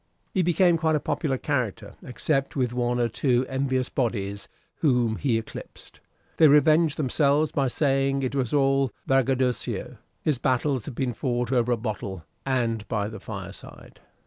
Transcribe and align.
He 0.33 0.41
became 0.41 0.77
quite 0.77 0.95
a 0.95 0.99
popular 0.99 1.37
character, 1.37 1.93
except 2.01 2.55
with 2.55 2.73
one 2.73 2.99
or 2.99 3.07
two 3.07 3.45
envious 3.47 3.87
bodies, 3.87 4.47
whom 4.77 5.17
he 5.17 5.37
eclipsed; 5.37 5.99
they 6.37 6.47
revenged 6.47 6.97
themselves 6.97 7.51
by 7.51 7.67
saying 7.67 8.23
it 8.23 8.33
was 8.33 8.51
all 8.51 8.91
braggadocio: 9.05 9.97
his 10.23 10.39
battles 10.39 10.85
had 10.85 10.95
been 10.95 11.13
fought 11.13 11.51
over 11.51 11.71
a 11.71 11.77
bottle, 11.77 12.25
and 12.47 12.87
by 12.87 13.09
the 13.09 13.19
fireside. 13.19 13.99